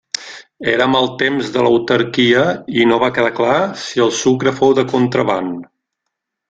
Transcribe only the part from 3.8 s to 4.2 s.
si el